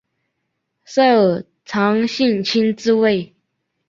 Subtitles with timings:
[0.83, 3.35] 受长信卿之位。